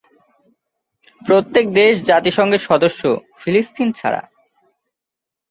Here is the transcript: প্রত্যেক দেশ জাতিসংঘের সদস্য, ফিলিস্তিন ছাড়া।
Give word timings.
প্রত্যেক 1.21 1.65
দেশ 1.71 1.93
জাতিসংঘের 2.03 2.61
সদস্য, 2.69 3.01
ফিলিস্তিন 3.37 3.87
ছাড়া। 3.91 4.21